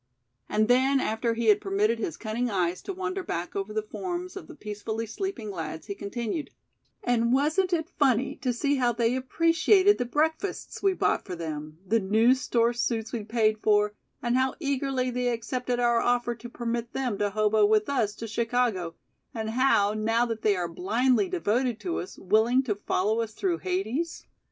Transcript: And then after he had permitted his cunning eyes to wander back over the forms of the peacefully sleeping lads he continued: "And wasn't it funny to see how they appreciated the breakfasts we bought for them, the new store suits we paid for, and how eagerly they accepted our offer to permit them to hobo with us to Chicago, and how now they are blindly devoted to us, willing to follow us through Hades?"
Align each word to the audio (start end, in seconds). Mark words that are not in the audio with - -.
And 0.49 0.67
then 0.67 0.99
after 0.99 1.35
he 1.35 1.45
had 1.45 1.61
permitted 1.61 1.99
his 1.99 2.17
cunning 2.17 2.49
eyes 2.49 2.81
to 2.81 2.91
wander 2.91 3.21
back 3.21 3.55
over 3.55 3.71
the 3.71 3.83
forms 3.83 4.35
of 4.35 4.47
the 4.47 4.55
peacefully 4.55 5.05
sleeping 5.05 5.51
lads 5.51 5.85
he 5.85 5.93
continued: 5.93 6.49
"And 7.03 7.31
wasn't 7.31 7.71
it 7.71 7.91
funny 7.99 8.35
to 8.37 8.51
see 8.51 8.77
how 8.77 8.93
they 8.93 9.15
appreciated 9.15 9.99
the 9.99 10.05
breakfasts 10.05 10.81
we 10.81 10.93
bought 10.93 11.23
for 11.23 11.35
them, 11.35 11.77
the 11.85 11.99
new 11.99 12.33
store 12.33 12.73
suits 12.73 13.13
we 13.13 13.23
paid 13.23 13.59
for, 13.59 13.93
and 14.23 14.35
how 14.35 14.55
eagerly 14.59 15.11
they 15.11 15.27
accepted 15.29 15.79
our 15.79 15.99
offer 15.99 16.33
to 16.33 16.49
permit 16.49 16.93
them 16.93 17.19
to 17.19 17.29
hobo 17.29 17.63
with 17.67 17.87
us 17.87 18.15
to 18.15 18.27
Chicago, 18.27 18.95
and 19.35 19.51
how 19.51 19.93
now 19.93 20.25
they 20.25 20.55
are 20.55 20.67
blindly 20.67 21.29
devoted 21.29 21.79
to 21.81 21.99
us, 21.99 22.17
willing 22.17 22.63
to 22.63 22.73
follow 22.73 23.21
us 23.21 23.33
through 23.35 23.59
Hades?" 23.59 24.25